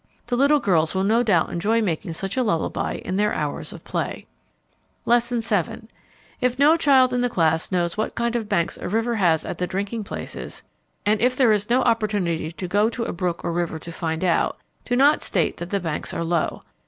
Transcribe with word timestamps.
The 0.25 0.35
little 0.35 0.59
girls 0.59 0.95
will 0.95 1.03
no 1.03 1.21
doubt 1.21 1.51
enjoy 1.51 1.79
making 1.79 2.13
such 2.13 2.35
a 2.35 2.41
lullaby 2.41 2.93
in 3.05 3.17
their 3.17 3.35
hours 3.35 3.71
of 3.71 3.83
play. 3.83 4.25
Lesson 5.05 5.41
VII. 5.41 5.83
If 6.41 6.57
no 6.57 6.75
child 6.75 7.13
in 7.13 7.21
the 7.21 7.29
class 7.29 7.71
knows 7.71 7.97
what 7.97 8.15
kind 8.15 8.35
of 8.35 8.49
banks 8.49 8.77
a 8.77 8.89
river 8.89 9.13
has 9.17 9.45
at 9.45 9.59
the 9.59 9.67
drinking 9.67 10.03
places, 10.05 10.63
and 11.05 11.21
if 11.21 11.37
there 11.37 11.51
is 11.51 11.69
no 11.69 11.83
opportunity 11.83 12.51
to 12.51 12.67
go 12.67 12.89
to 12.89 13.03
a 13.03 13.13
brook 13.13 13.45
or 13.45 13.51
river 13.53 13.77
to 13.77 13.91
find 13.91 14.23
out, 14.23 14.57
do 14.85 14.95
not 14.95 15.21
state 15.21 15.57
that 15.57 15.69
the 15.69 15.79
banks 15.79 16.15
are 16.15 16.23
low. 16.23 16.63